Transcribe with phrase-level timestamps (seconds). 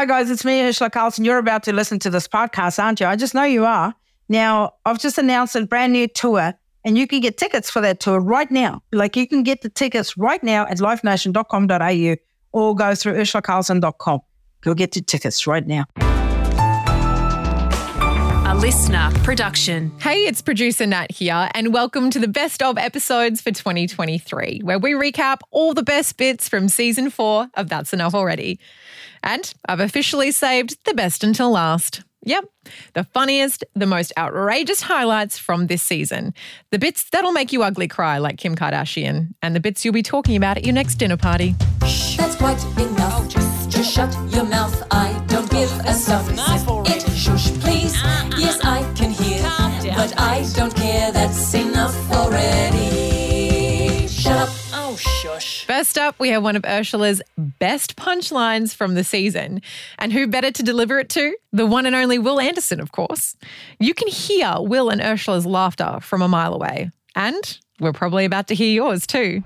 [0.00, 1.26] Hi, guys, it's me, Urzila Carlson.
[1.26, 3.06] You're about to listen to this podcast, aren't you?
[3.06, 3.94] I just know you are.
[4.30, 6.54] Now, I've just announced a brand new tour,
[6.86, 8.82] and you can get tickets for that tour right now.
[8.92, 12.16] Like, you can get the tickets right now at livenation.com.au
[12.52, 14.20] or go through urzilacarlson.com.
[14.64, 15.84] You'll get your tickets right now.
[18.60, 19.90] A LiSTNR production.
[20.00, 24.78] Hey, it's producer Nat here, and welcome to the best of episodes for 2023, where
[24.78, 28.60] we recap all the best bits from season four of That's Enough Already.
[29.22, 32.02] And I've officially saved the best until last.
[32.22, 32.44] Yep,
[32.92, 36.34] the funniest, the most outrageous highlights from this season.
[36.70, 40.02] The bits that'll make you ugly cry, like Kim Kardashian, and the bits you'll be
[40.02, 41.54] talking about at your next dinner party.
[41.80, 43.26] That's quite enough.
[43.26, 44.86] Just, just shut your mouth.
[44.90, 46.28] I don't give a stuff.
[46.30, 47.59] It shush, please.
[48.38, 49.42] Yes, I can hear,
[49.94, 51.12] but I don't care.
[51.12, 54.06] That's enough already.
[54.08, 54.48] Shut up.
[54.72, 55.64] Oh, shush.
[55.66, 59.62] First up, we have one of Urzila's best punchlines from the season.
[59.98, 61.36] And who better to deliver it to?
[61.52, 63.36] The one and only Will Anderson, of course.
[63.78, 66.90] You can hear Will and Urzila's laughter from a mile away.
[67.14, 69.42] And we're probably about to hear yours too.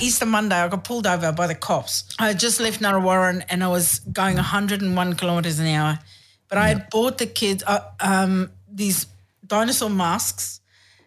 [0.00, 2.04] Easter Monday, I got pulled over by the cops.
[2.18, 5.98] I had just left Narre Warren and I was going 101 kilometers an hour.
[6.48, 9.06] But I had bought the kids uh, um, these
[9.46, 10.60] dinosaur masks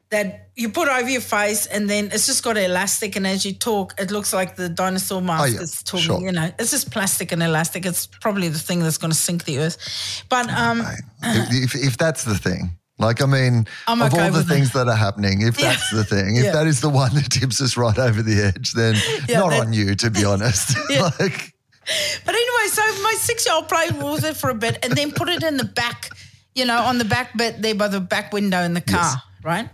[0.09, 3.15] that you put over your face and then it's just got elastic.
[3.15, 6.05] And as you talk, it looks like the dinosaur mask yeah, is talking.
[6.05, 6.21] sure.
[6.21, 7.85] You know, it's just plastic and elastic.
[7.85, 10.23] It's probably the thing that's going to sink the earth.
[10.29, 10.83] But um,
[11.23, 14.73] if, if, if that's the thing, like, I mean, I'm of okay all the things
[14.73, 16.51] that are happening, if that's the thing, if Yeah.
[16.51, 18.95] that is the one that tips us right over the edge, then
[19.29, 20.77] Yeah, not that- on you, to be honest.
[21.19, 21.50] like,
[22.25, 25.11] But anyway, so my six year old played with it for a bit and then
[25.11, 26.09] put it in the back,
[26.53, 29.69] you know, on the back bit there by the back window in the car, right?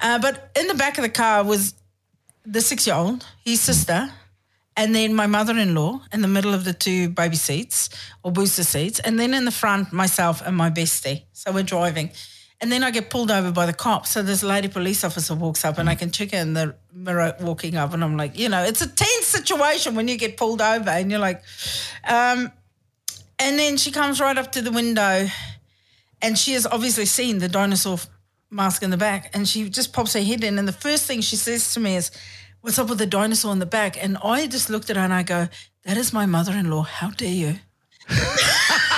[0.00, 1.74] Uh, but in the back of the car was
[2.46, 4.10] the six year old, his sister,
[4.76, 7.88] and then my mother in law in the middle of the two baby seats
[8.22, 11.24] or booster seats, and then in the front, myself and my bestie.
[11.32, 12.10] So we're driving.
[12.64, 14.08] And then I get pulled over by the cops.
[14.08, 17.36] So this lady police officer walks up and I can check her in the mirror
[17.38, 20.62] walking up and I'm like, you know, it's a tense situation when you get pulled
[20.62, 21.42] over and you're like,
[22.08, 22.50] um,
[23.38, 25.26] and then she comes right up to the window
[26.22, 27.98] and she has obviously seen the dinosaur
[28.48, 31.20] mask in the back and she just pops her head in and the first thing
[31.20, 32.10] she says to me is,
[32.62, 34.02] what's up with the dinosaur in the back?
[34.02, 35.48] And I just looked at her and I go,
[35.84, 36.84] that is my mother-in-law.
[36.84, 37.56] How dare you?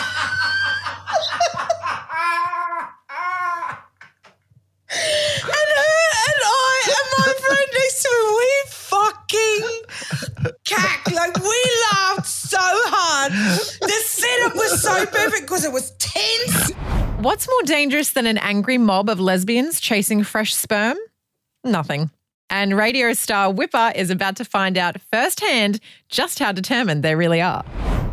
[4.88, 9.64] And her and I and my friend next to me, we fucking
[10.64, 11.10] cack.
[11.12, 11.62] Like we
[11.92, 13.32] laughed so hard.
[13.32, 16.72] The setup was so perfect because it was tense.
[17.26, 20.96] What's more dangerous than an angry mob of lesbians chasing fresh sperm?
[21.64, 22.10] Nothing.
[22.50, 27.42] And radio star Whipper is about to find out firsthand just how determined they really
[27.42, 27.64] are.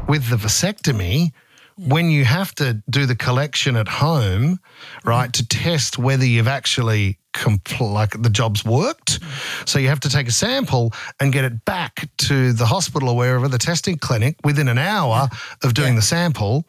[0.07, 1.31] with the vasectomy,
[1.77, 4.59] when you have to do the collection at home,
[5.05, 9.19] right, to test whether you've actually compl- like the job's worked.
[9.65, 13.15] So you have to take a sample and get it back to the hospital or
[13.15, 15.29] wherever the testing clinic within an hour
[15.61, 16.65] of doing the sample.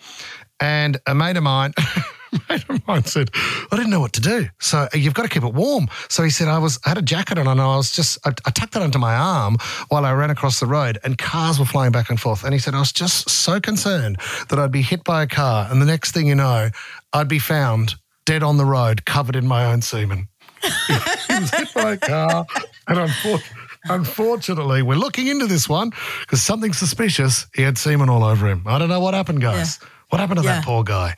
[0.60, 1.72] And a mate of mine,
[2.48, 4.46] mate of mine said, I didn't know what to do.
[4.60, 5.88] So uh, you've got to keep it warm.
[6.08, 8.30] So he said, I was I had a jacket on and I was just I,
[8.46, 9.56] I tucked it under my arm
[9.88, 12.44] while I ran across the road and cars were flying back and forth.
[12.44, 14.18] And he said, I was just so concerned
[14.48, 16.70] that I'd be hit by a car and the next thing you know,
[17.12, 17.94] I'd be found
[18.26, 20.28] dead on the road, covered in my own semen.
[20.62, 22.46] he was hit by a car
[22.88, 25.90] and unfortunately Unfortunately, we're looking into this one
[26.20, 27.46] because something suspicious.
[27.54, 28.62] He had semen all over him.
[28.66, 29.78] I don't know what happened, guys.
[30.14, 30.56] What happened to Yeah.
[30.60, 31.16] that poor guy?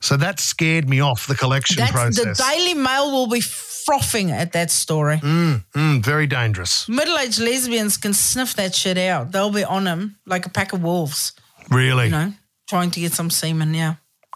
[0.00, 2.38] So that scared me off the collection That's process.
[2.38, 5.18] the Daily Mail will be frothing at that story.
[5.18, 6.88] Mm, very dangerous.
[6.88, 9.32] Middle-aged lesbians can sniff that shit out.
[9.32, 11.32] They'll be on him like a pack of wolves,
[11.70, 12.04] Really?
[12.06, 12.32] you know,
[12.68, 13.74] trying to get some semen.
[13.74, 13.94] Yeah.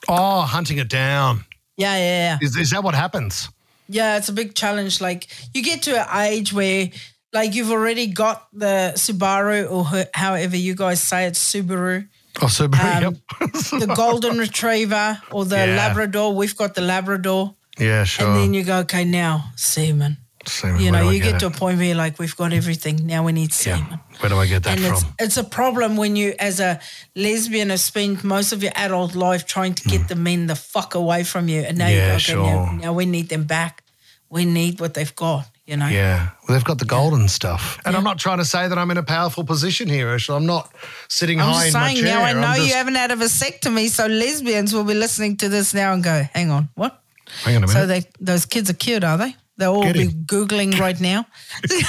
[0.09, 1.44] Oh, hunting it down.
[1.77, 2.47] Yeah, yeah, yeah.
[2.47, 3.48] Is, is that what happens?
[3.88, 5.00] Yeah, it's a big challenge.
[5.00, 6.91] Like you get to an age where
[7.32, 12.09] like you've already got the Subaru or however you guys say it, Subaru,
[12.43, 12.47] Oh.
[12.47, 13.17] Um,
[13.81, 15.77] the golden retriever or the Yeah.
[15.77, 16.34] Labrador.
[16.34, 17.54] We've got the Labrador.
[17.78, 18.27] yeah, sure.
[18.27, 20.16] And then you go, okay, now semen.
[20.47, 23.07] Semen, You know, you get, to a point where you're like, we've got everything.
[23.07, 23.77] Now we need Yeah.
[23.77, 24.01] semen.
[24.21, 25.15] Where do I get that And it's, from?
[25.19, 26.81] it's a problem when you, as a
[27.15, 30.95] lesbian, have spent most of your adult life trying to get the men the fuck
[30.95, 31.60] away from you.
[31.60, 31.89] And now.
[31.89, 32.78] Yeah, you go, okay, now, sure.
[32.81, 33.83] now we need them back.
[34.31, 35.86] We need what they've got, you know?
[35.89, 37.78] Yeah, well, they've got the golden stuff.
[37.84, 40.36] And I'm not trying to say that I'm in a powerful position here, Urzila.
[40.36, 40.71] I'm not
[41.09, 42.15] sitting I'm high in my saying chair.
[42.18, 45.36] now I I'm know you just- haven't had a vasectomy, so lesbians will be listening
[45.39, 47.03] to this now and go, hang on, what?
[47.45, 47.72] Hang on a minute.
[47.80, 49.34] So they those kids are cute, are they?
[49.57, 50.24] They'll all Get be him.
[50.24, 51.27] Googling right now.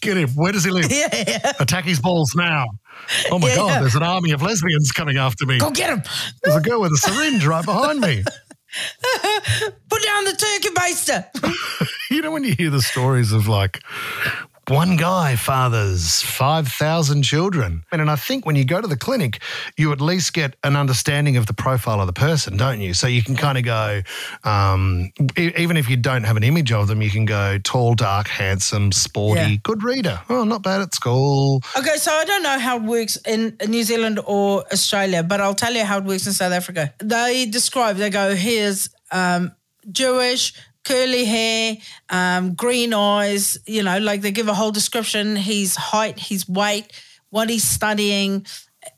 [0.00, 0.30] Get him.
[0.30, 0.90] Where does he live?
[0.90, 1.52] yeah, yeah.
[1.60, 2.64] Attack his balls now.
[3.30, 3.80] Oh my Yeah, God, yeah.
[3.80, 5.58] there's an army of lesbians coming after me.
[5.58, 6.02] Go get him.
[6.42, 8.24] There's a girl with a syringe right behind me.
[10.00, 11.26] Put down the turkey baster.
[12.10, 13.84] You know, when you hear the stories of like
[14.66, 17.84] one guy fathers 5,000 children.
[17.92, 19.38] And I think when you go to the clinic,
[19.76, 22.94] you at least get an understanding of the profile of the person, don't you?
[22.94, 24.02] So you can kind of go,
[24.42, 27.94] um, e- even if you don't have an image of them, you can go tall,
[27.94, 29.56] dark, handsome, sporty, Yeah.
[29.62, 30.20] good reader.
[30.28, 31.62] Oh, not bad at school.
[31.78, 35.54] Okay, so I don't know how it works in New Zealand or Australia, but I'll
[35.54, 36.92] tell you how it works in South Africa.
[36.98, 39.52] They describe, they go, here's um,
[39.90, 40.54] Jewish,
[40.84, 41.76] curly hair,
[42.08, 46.86] um, green eyes, you know, like they give a whole description, his height, his weight,
[47.30, 48.46] what he's studying,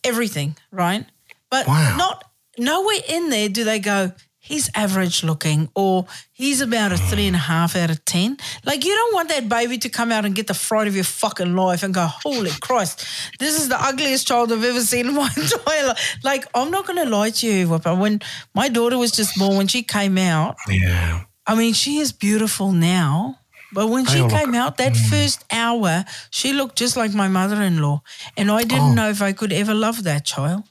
[0.05, 1.05] everything, right?
[1.50, 1.96] But Wow.
[1.96, 2.25] not
[2.58, 4.12] nowhere in there do they go,
[4.43, 8.37] he's average looking or he's about a three and a half out of 10.
[8.65, 11.05] Like, you don't want that baby to come out and get the fright of your
[11.05, 13.06] fucking life and go, holy Christ,
[13.39, 16.17] this is the ugliest child I've ever seen in my entire life.
[16.25, 17.94] Like, I'm not going to lie to you, Whipper.
[17.94, 18.21] When
[18.53, 21.25] my daughter was just born, when she came out, Yeah.
[21.47, 23.38] I mean, she is beautiful now.
[23.73, 25.11] But when she came out, that mm.
[25.11, 28.03] first hour, she looked just like my mother in law.
[28.37, 28.95] And I didn't oh.
[28.95, 30.65] know if I could ever love that child.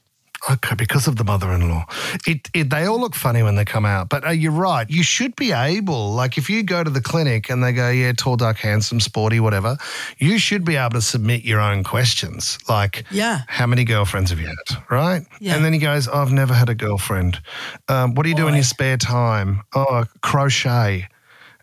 [0.49, 1.85] Okay, because of the mother-in-law,
[2.25, 4.09] it, it they all look funny when they come out.
[4.09, 4.89] But uh, you're right.
[4.89, 8.13] You should be able, like, if you go to the clinic and they go, "Yeah,
[8.13, 9.77] tall, dark, handsome, sporty, whatever,"
[10.17, 13.41] you should be able to submit your own questions, like, Yeah.
[13.47, 15.25] how many girlfriends have you had?" Right?
[15.39, 15.55] Yeah.
[15.55, 17.39] And then he goes, oh, "I've never had a girlfriend.
[17.87, 19.61] Um, what do you do in your spare time?
[19.75, 21.07] Oh, crochet."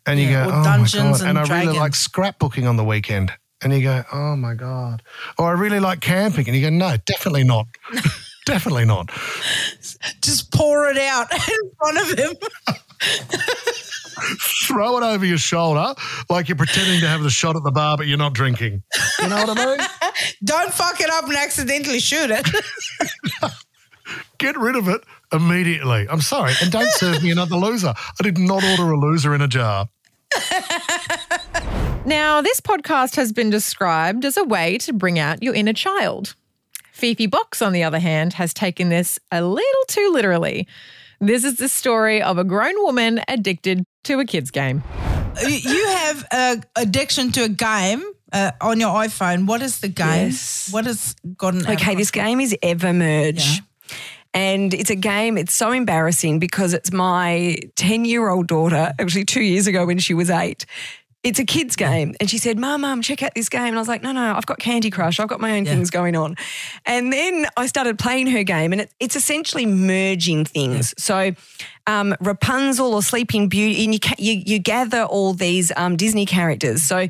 [0.07, 2.85] And you go, "Oh Dungeons my god!" and And, I really like scrapbooking on the
[2.85, 3.33] weekend.
[3.61, 5.03] And you go, "Oh my god!"
[5.37, 6.47] Or I really like camping.
[6.47, 7.67] And you go, "No, definitely not."
[8.49, 9.11] Definitely not.
[10.23, 12.35] Just pour it out in front of him.
[14.67, 15.95] throw it over your shoulder
[16.31, 18.83] like you're pretending to have the shot at the bar, but you're not drinking.
[19.21, 19.87] You know what I mean?
[20.45, 22.49] Don't fuck it up and accidentally shoot it.
[24.39, 26.07] Get rid of it immediately.
[26.09, 26.55] I'm sorry.
[26.63, 27.93] And don't serve me another loser.
[27.99, 29.91] I did not order a loser in a jar.
[32.07, 36.37] Now, this podcast has been described as a way to bring out your inner child.
[36.99, 40.67] Fifi Box, on the other hand, has taken this a little too literally.
[41.21, 44.83] This is the story of a grown woman addicted to a kid's game.
[45.47, 48.03] you have an addiction to a game
[48.33, 49.47] uh, on your iPhone.
[49.47, 50.27] What is the game?
[50.27, 50.71] Yes.
[50.73, 53.59] What has gotten Okay, this game is Evermerge.
[53.59, 53.97] Yeah.
[54.35, 59.25] And it's a game, it's so embarrassing because it's my 10 year old daughter, actually
[59.25, 60.67] two years ago when she was eight.
[61.29, 62.15] It's a kid's game.
[62.21, 63.67] And she said, Mum, Mum, check out this game.
[63.67, 65.21] And I was like, No, no, I've got Candy Crush.
[65.21, 65.75] I've got my own Yeah.
[65.75, 66.37] things going on.
[66.87, 70.95] And then I started playing her game, and it, it's essentially merging things.
[70.97, 71.33] So,
[71.87, 76.83] um, Rapunzel or Sleeping Beauty, and you, you, you gather all these um, Disney characters.
[76.83, 77.09] So,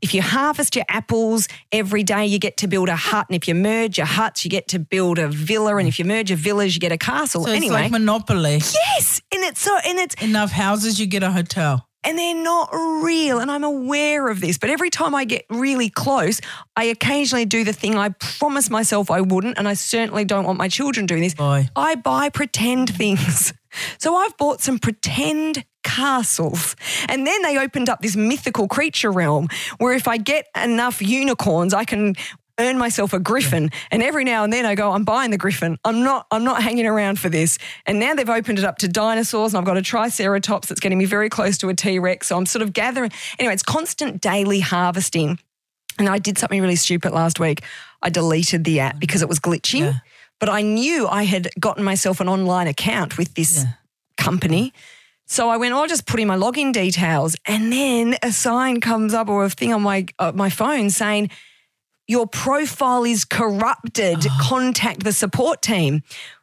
[0.00, 3.26] if you harvest your apples every day, you get to build a hut.
[3.28, 5.76] And if you merge your huts, you get to build a villa.
[5.76, 7.44] And if you merge your villas, you get a castle.
[7.44, 8.54] So it's anyway, like Monopoly.
[8.62, 9.20] yes.
[9.30, 11.86] And it's so, and it's, Enough houses, you get a hotel.
[12.04, 13.38] And they're not real.
[13.38, 14.58] And I'm aware of this.
[14.58, 16.40] But every time I get really close,
[16.76, 19.58] I occasionally do the thing I promised myself I wouldn't.
[19.58, 21.34] And I certainly don't want my children doing this.
[21.34, 21.68] Boy.
[21.76, 23.52] I buy pretend things.
[23.98, 26.76] So I've bought some pretend castles.
[27.08, 31.72] And then they opened up this mythical creature realm where if I get enough unicorns,
[31.72, 32.14] I can
[32.58, 35.78] earn myself a griffin and every now and then I go I'm buying the griffin
[35.84, 38.88] I'm not I'm not hanging around for this and now they've opened it up to
[38.88, 42.36] dinosaurs and I've got a triceratops that's getting me very close to a T-Rex so
[42.36, 45.38] I'm sort of gathering anyway it's constant daily harvesting
[45.98, 47.62] and I did something really stupid last week
[48.02, 49.92] I deleted the app because it was glitching Yeah.
[50.38, 53.72] but I knew I had gotten myself an online account with this Yeah.
[54.18, 54.72] company.
[55.26, 57.34] So I went, oh, I'll just put in my login details.
[57.46, 61.30] And then a sign comes up or a thing on my, uh, my phone saying,
[62.06, 64.26] your profile is corrupted.
[64.40, 66.02] Contact the support team.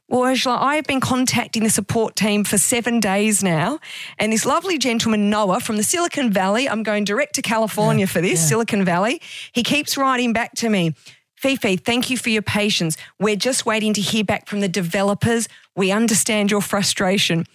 [0.09, 3.79] Well, Urzila, I have been contacting the support team for seven days now.
[4.17, 8.19] And this lovely gentleman, Noah, from the Silicon Valley, I'm going direct to California for
[8.19, 9.21] this, Silicon Valley.
[9.51, 10.95] He keeps writing back to me.
[11.35, 12.97] Fifi, thank you for your patience.
[13.19, 15.47] We're just waiting to hear back from the developers.
[15.75, 17.45] We understand your frustration.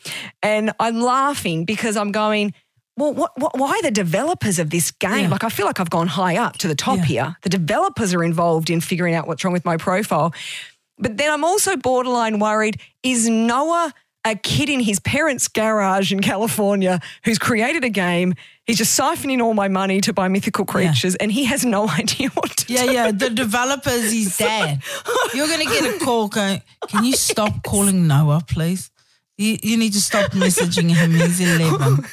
[0.42, 2.54] And I'm laughing because I'm going,
[2.96, 5.24] well, what, what, why the developers of this game?
[5.24, 5.28] Yeah.
[5.28, 7.04] Like, I feel like I've gone high up to the top Yeah.
[7.04, 7.36] here.
[7.42, 10.32] The developers are involved in figuring out what's wrong with my profile.
[10.98, 13.92] But then I'm also borderline worried is Noah
[14.26, 18.34] a kid in his parents' garage in California who's created a game?
[18.64, 22.30] He's just siphoning all my money to buy mythical creatures and he has no idea
[22.30, 22.72] what to do.
[22.74, 22.92] Yeah, do.
[22.92, 23.10] yeah.
[23.10, 24.82] The developer's his dad.
[25.34, 28.90] You're going to get a call going, can you stop calling Noah, please?
[29.36, 31.10] You, you need to stop messaging him.
[31.10, 32.06] He's 11.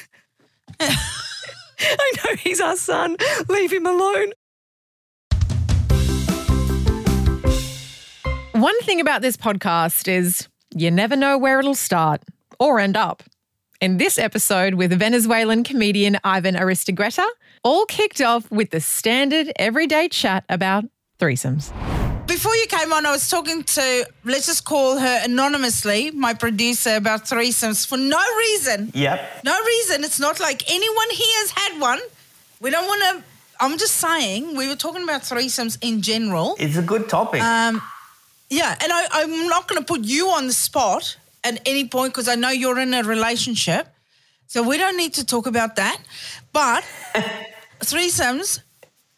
[1.80, 3.16] I know he's our son.
[3.48, 4.32] Leave him alone.
[8.62, 12.22] one thing about this podcast is you never know where it'll start
[12.60, 13.24] or end up.
[13.80, 17.26] In this episode with Venezuelan comedian Ivan Aristegueta,
[17.64, 20.84] all kicked off with the standard everyday chat about
[21.18, 21.72] threesomes.
[22.32, 26.96] Before you came on, I was talking to, let's just call her anonymously, my producer,
[26.96, 28.90] about threesomes for no reason.
[28.94, 29.44] Yep.
[29.44, 30.02] No reason.
[30.02, 32.00] It's not like anyone here has had one.
[32.58, 33.24] We don't want to.
[33.60, 36.56] I'm just saying, we were talking about threesomes in general.
[36.58, 37.42] It's a good topic.
[37.42, 37.82] Um,
[38.48, 42.14] yeah, and I, I'm not going to put you on the spot at any point
[42.14, 43.88] because I know you're in a relationship.
[44.46, 46.00] So we don't need to talk about that.
[46.54, 46.82] But
[47.80, 48.60] threesomes,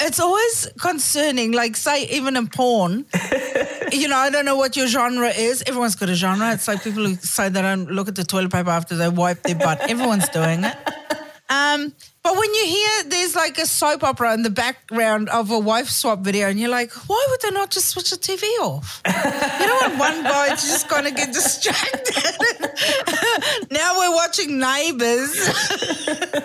[0.00, 1.52] it's always concerning.
[1.52, 3.06] Like, say, even in porn,
[3.92, 5.62] you know, I don't know what your genre is.
[5.66, 6.52] Everyone's got a genre.
[6.52, 9.42] It's like people who say they don't look at the toilet paper after they wipe
[9.42, 9.88] their butt.
[9.88, 10.76] Everyone's doing it.
[11.48, 11.92] Um,
[12.24, 15.88] but when you hear there's like a soap opera in the background of a wife
[15.90, 19.02] swap video, and you're like, why would they not just switch the TV off?
[19.06, 22.24] you don't want one guy to just kind of get distracted.
[23.70, 25.50] now we're watching Neighbours.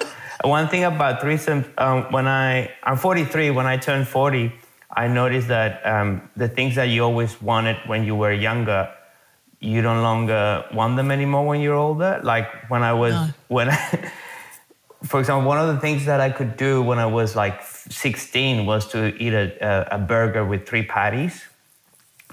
[0.43, 4.53] One thing about threesome, um, when I I'm 43, when I turned 40,
[4.91, 8.89] I noticed that um, the things that you always wanted when you were younger,
[9.59, 12.21] you no longer want them anymore when you're older.
[12.23, 13.13] Like when I was
[13.49, 14.11] when I,
[15.03, 18.65] for example, one of the things that I could do when I was like 16
[18.65, 19.55] was to eat a,
[19.91, 21.43] a, a burger with three patties.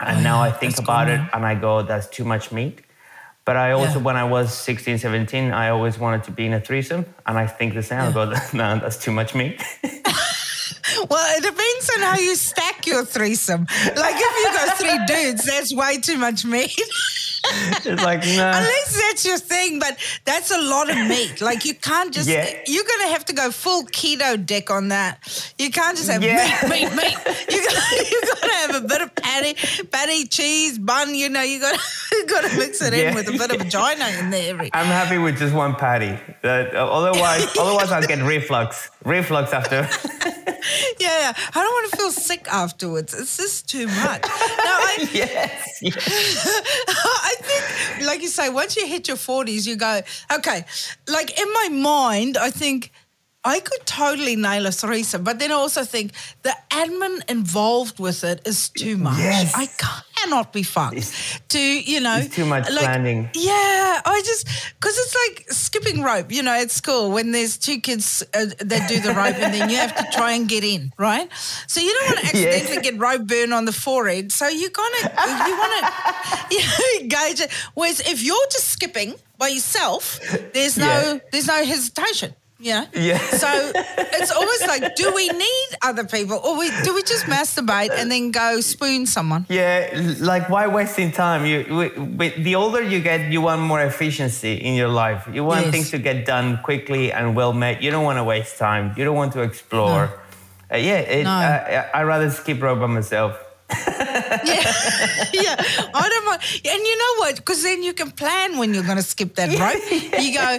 [0.00, 2.80] And oh, now I think about cool, it and I go, that's too much meat.
[3.44, 4.04] But I also, Yeah.
[4.04, 7.06] when I was 16, 17, I always wanted to be in a threesome.
[7.26, 8.00] And I think the same.
[8.00, 9.62] I go, no, that's too much meat.
[11.08, 13.66] well, it depends on how you stack your threesome.
[13.96, 16.76] Like if you go three dudes, that's way too much meat.
[17.84, 18.48] it's like, no.
[18.54, 21.40] Unless that's your thing, but that's a lot of meat.
[21.40, 22.28] Like you can't just.
[22.28, 22.48] Yeah.
[22.66, 25.18] You're gonna have to go full keto deck on that.
[25.58, 26.44] You can't just have Yeah.
[26.64, 27.16] meat, meat, meat.
[27.50, 29.54] You got you got to have a bit of patty,
[29.90, 31.14] patty, cheese, bun.
[31.14, 31.78] You know, you got
[32.12, 33.10] you got to mix it Yeah.
[33.10, 34.58] in with a bit of vagina in there.
[34.72, 36.18] I'm happy with just one patty.
[36.46, 38.90] That, uh, otherwise, otherwise I'll get reflux.
[39.04, 39.88] Reflux after.
[40.98, 41.32] Yeah, yeah.
[41.54, 43.14] I don't want to feel sick afterwards.
[43.14, 44.22] It's just too much.
[44.22, 46.62] No, I, yes, yes.
[46.88, 50.00] I think, like you say, once you hit your 40s, you go,
[50.34, 50.64] okay,
[51.06, 52.90] like in my mind, I think
[53.44, 56.12] I could totally nail a threesome, but then I also think
[56.42, 59.18] the admin involved with it is too much.
[59.18, 59.52] Yes.
[59.54, 59.66] I
[60.16, 62.16] cannot be fucked to, you know.
[62.18, 63.28] it's too much like, planning.
[63.34, 64.46] Yeah, I just,
[64.80, 68.88] because it's like skipping rope, you know, at school when there's two kids uh, that
[68.88, 71.28] do the rope and then you have to try and get in, right?
[71.66, 74.32] So you don't want to accidentally get rope burn on the forehead.
[74.32, 75.10] So you're going to,
[75.48, 77.50] you want to you know, gauge it.
[77.74, 80.18] Whereas if you're just skipping by yourself,
[80.54, 81.18] there's no, Yeah.
[81.32, 82.34] there's no hesitation.
[82.58, 82.86] Yeah.
[82.94, 83.18] Yeah.
[83.42, 83.48] So
[84.18, 88.10] it's almost like, do we need other people, or we do we just masturbate and
[88.10, 89.44] then go spoon someone?
[89.48, 91.44] Yeah, like why wasting time?
[91.44, 95.28] You, wi- wi- the older you get, you want more efficiency in your life.
[95.32, 95.70] You want Yes.
[95.72, 97.82] things to get done quickly and well made.
[97.82, 98.94] You don't want to waste time.
[98.96, 100.10] You don't want to explore.
[100.72, 101.30] Uh, yeah, it, No.
[101.30, 103.36] uh, I rather skip rope by myself.
[103.70, 104.72] yeah,
[105.32, 105.56] yeah.
[105.94, 106.40] I don't mind.
[106.64, 107.36] And you know what?
[107.36, 109.82] Because then you can plan when you're going to skip that rope.
[110.22, 110.58] You go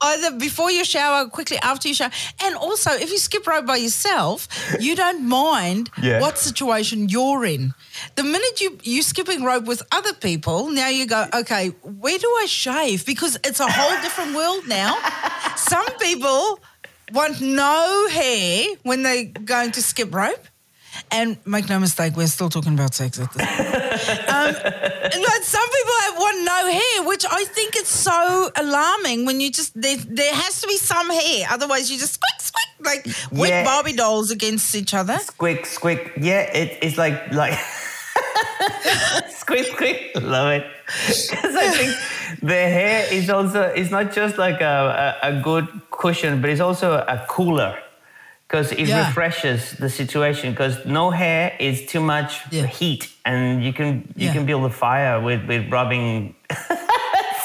[0.02, 2.10] either before you shower, quickly after you shower,
[2.44, 4.48] and also if you skip rope by yourself,
[4.80, 6.20] you don't mind Yeah.
[6.20, 7.74] what situation you're in.
[8.14, 12.28] The minute you you skipping rope with other people, now you go, okay, where do
[12.42, 13.04] I shave?
[13.04, 14.96] Because it's a whole different world now.
[15.56, 16.60] Some people
[17.12, 20.44] want no hair when they're going to skip rope.
[21.10, 24.28] And make no mistake, we're still talking about sex at this point.
[24.28, 29.40] um, but some people have want no hair, which I think is so alarming when
[29.40, 31.46] you just, there, there has to be some hair.
[31.50, 33.64] Otherwise, you just squick, squick, like wet Yeah.
[33.64, 35.14] Barbie dolls against each other.
[35.14, 36.12] Squick, squick.
[36.20, 37.52] Yeah, it, it's like like
[39.30, 40.22] squick, squick.
[40.22, 40.66] Love it.
[41.30, 45.66] Because I think the hair is also it's not just like a, a, a good
[45.90, 47.76] cushion, but it's also a cooler.
[48.48, 49.06] Because it Yeah.
[49.08, 50.50] refreshes the situation.
[50.52, 52.66] Because no hair is too much Yeah.
[52.66, 54.32] heat, and you can you Yeah.
[54.34, 56.34] can build a fire with with rubbing.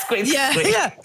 [0.01, 0.89] squick, Yeah, yeah.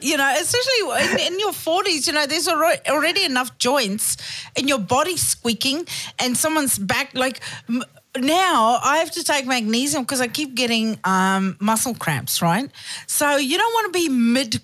[0.00, 0.80] You know, especially
[1.26, 4.16] in, in your 40s, you know, there's already enough joints
[4.56, 5.86] in your body squeaking
[6.20, 7.10] and someone's back.
[7.14, 7.40] Like
[8.16, 12.70] now, I have to take magnesium because I keep getting um, muscle cramps, right?
[13.08, 14.60] So you don't want to be mid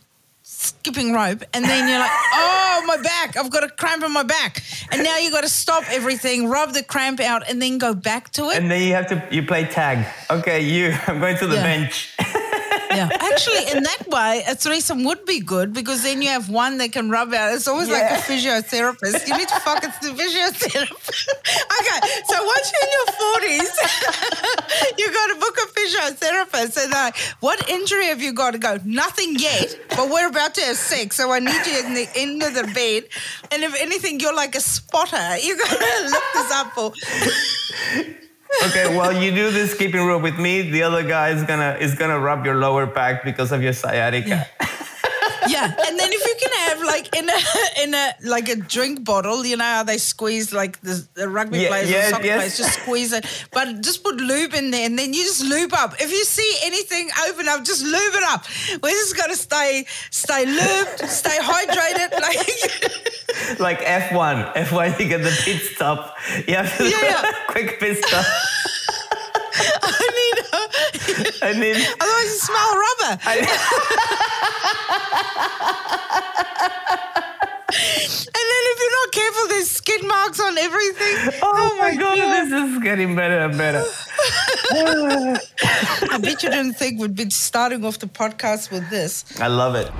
[0.68, 4.22] skipping rope and then you're like, oh, my back, I've got a cramp in my
[4.22, 4.62] back.
[4.92, 8.30] And now you've got to stop everything, rub the cramp out, and then go back
[8.32, 8.56] to it.
[8.58, 10.06] And then you have to you play tag.
[10.30, 10.94] Okay, you.
[11.06, 11.62] I'm going to the Yeah.
[11.62, 12.14] bench.
[12.90, 16.78] Yeah, actually, in that way, a threesome would be good because then you have one
[16.78, 17.54] that can rub out.
[17.54, 19.26] It's always like a physiotherapist.
[19.28, 21.28] You need to fuck it's the physiotherapist.
[21.80, 23.72] okay, so once you're in your forties,
[24.98, 28.78] you got to book a physiotherapist, and like, what injury have you got to go?
[28.84, 32.42] Nothing yet, but we're about to have sex, so I need you in the end
[32.42, 33.04] of the bed.
[33.52, 35.36] And if anything, you're like a spotter.
[35.38, 36.92] You got to look this up for.
[38.66, 40.62] Okay, well, you do this skipping rope with me.
[40.62, 44.46] The other guy is gonna is gonna rub your lower back because of your sciatica.
[45.48, 49.04] Yeah, and then if you can have like in a in a like a drink
[49.04, 52.36] bottle, you know how they squeeze like the, the rugby Yeah, players or soccer yes.
[52.36, 53.24] players, just squeeze it.
[53.52, 55.94] But just put lube in there, and then you just lube up.
[56.00, 58.44] If you see anything open up, just lube it up.
[58.82, 62.12] We're just gonna stay stay lubed, stay hydrated.
[63.58, 64.54] Like like F1.
[64.54, 66.16] F1, you get the pit stop.
[66.46, 67.32] You have to Yeah, yeah.
[67.48, 68.24] quick pit stop.
[71.42, 73.12] I need, And then otherwise you smell rubber.
[77.70, 81.40] And then if you're not careful, there's skid marks on everything.
[81.42, 83.84] Oh, oh my god, this is getting better and better.
[86.10, 89.24] I bet you didn't think we'd be starting off the podcast with this.
[89.40, 89.90] I love it.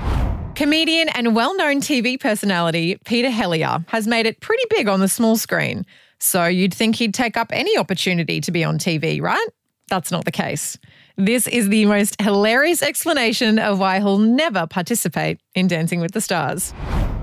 [0.55, 5.09] Comedian and well known TV personality Peter Hellier has made it pretty big on the
[5.09, 5.85] small screen.
[6.19, 9.49] So you'd think he'd take up any opportunity to be on TV, right?
[9.89, 10.77] That's not the case.
[11.19, 16.21] This is the most hilarious explanation of why he'll never participate in Dancing with the
[16.21, 16.73] Stars.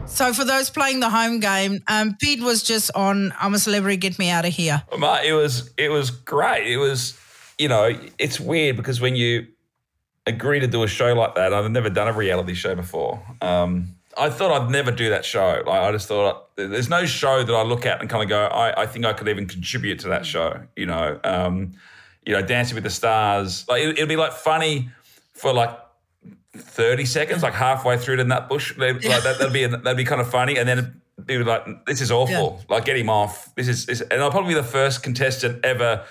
[0.05, 3.95] So for those playing the home game, um, Pete was just on I'm a Celebrity,
[3.95, 4.83] Get Me Out of Here.
[4.99, 6.67] Mate, it was it was great.
[6.67, 7.17] It was,
[7.57, 9.47] you know, it's weird because when you
[10.27, 13.25] agree to do a show like that, I've never done a reality show before.
[13.41, 15.63] Um, I thought I'd never do that show.
[15.65, 18.43] Like I just thought there's no show that I look at and kind of go,
[18.47, 20.63] I, I think I could even contribute to that show.
[20.75, 21.75] You know, um,
[22.25, 23.65] you know, Dancing with the Stars.
[23.67, 24.89] Like it, it'd be like funny
[25.33, 25.77] for like
[26.55, 28.77] 30 seconds, like halfway through to Nut Bush.
[28.77, 32.01] Like that, that'd be that'd be kind of funny, and then it'd be like, "This
[32.01, 32.61] is awful.
[32.69, 33.53] Like, get him off.
[33.55, 36.05] This is." This, and I'll probably be the first contestant ever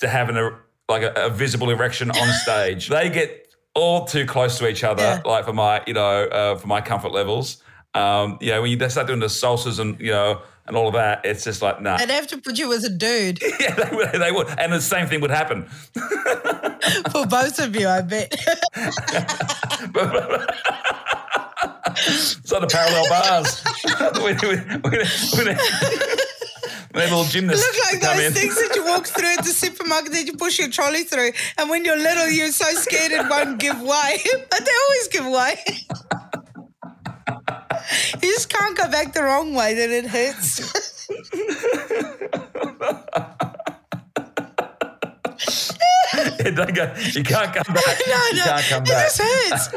[0.00, 0.54] to have an
[0.88, 2.88] like a, a visible erection on stage.
[2.88, 5.22] they get all too close to each other, Yeah.
[5.24, 7.62] like for my you know uh, for my comfort levels.
[7.94, 10.94] Um, you know, when you start doing the salsas and you know and all of
[10.94, 11.96] that, it's just like nah.
[11.96, 14.80] They'd have to put you as a dude yeah, they would, they would, and the
[14.80, 15.64] same thing would happen.
[17.10, 18.34] for both of you, I bet.
[22.00, 23.64] It's on the parallel bars.
[24.22, 25.04] we, we, we,
[27.28, 28.32] gymnast Look like those in.
[28.32, 31.32] things that you walk through at the supermarket that you push your trolley through.
[31.56, 34.18] And when you're little, you're so scared it won't give way.
[34.50, 35.56] But they always give way.
[38.22, 41.08] you just can't go back the wrong way, then it hurts.
[46.14, 47.84] Yeah, don't go, you can't come back.
[48.08, 49.68] No, you no, it just hurts.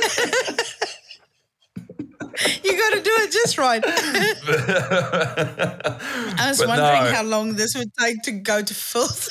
[2.64, 3.84] you got to do it just right.
[6.40, 7.12] I was But wondering no.
[7.14, 9.30] how long this would take to go to filth.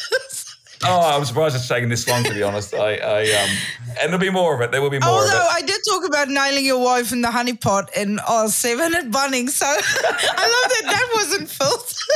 [0.82, 2.24] Oh, I'm surprised it's taken this long.
[2.24, 3.50] To be honest, I, I um,
[4.00, 4.70] and there'll be more of it.
[4.70, 5.62] There will be more Although of it.
[5.62, 9.66] I did talk about nailing your wife in the honeypot in R7 at Bunnings, so
[9.66, 11.96] I love that that wasn't filth.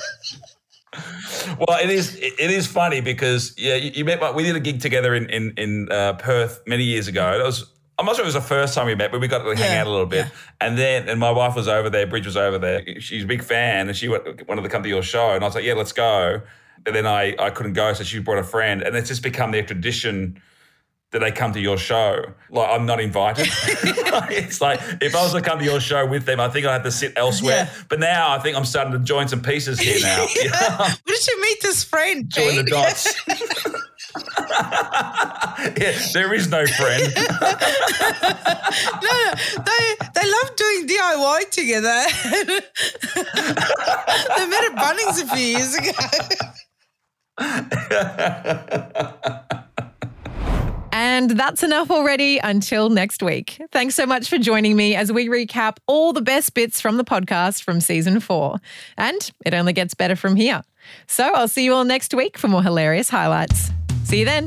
[1.59, 2.15] Well, it is.
[2.17, 4.21] It, it is funny because yeah, you, you met.
[4.21, 7.37] my- We did a gig together in in, in uh, Perth many years ago.
[7.37, 7.69] That was.
[7.99, 9.73] I'm not sure it was the first time we met, but we got to hang
[9.73, 10.27] Yeah, out a little bit.
[10.27, 10.31] yeah.
[10.61, 12.07] And then, and my wife was over there.
[12.09, 13.01] Bridge was over there.
[13.01, 15.31] She's a big fan, and she went, wanted to come to your show.
[15.33, 16.41] And I was like, yeah, let's go.
[16.87, 19.51] And then I I couldn't go, so she brought a friend, and it's just become
[19.51, 20.41] their tradition
[21.15, 22.25] that they come to your show.
[22.51, 23.47] Like I'm not invited.
[24.33, 26.73] it's like if I was to come to your show with them, I think I'd
[26.73, 27.71] have to sit elsewhere.
[27.73, 27.83] Yeah.
[27.89, 30.27] But now I think I'm starting to join some pieces here now.
[30.27, 32.29] Where did you meet this friend?
[32.35, 33.15] Join the dots.
[35.81, 37.15] yeah, there is no friend.
[39.03, 42.03] no, no, they they love doing DIY together.
[44.37, 45.93] they met at Bunnings a few years ago.
[50.95, 53.61] And that's enough already until next week.
[53.73, 57.05] Thanks so much for joining me as we recap all the best bits from the
[57.05, 58.59] podcast from season four.
[58.97, 60.63] And it only gets better from here.
[61.07, 63.71] So I'll see you all next week for more hilarious highlights.
[64.05, 64.47] See you then.